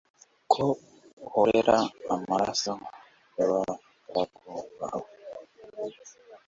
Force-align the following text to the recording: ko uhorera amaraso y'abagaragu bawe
ko 0.51 0.65
uhorera 1.25 1.77
amaraso 2.13 2.71
y'abagaragu 3.37 4.49
bawe 4.77 5.09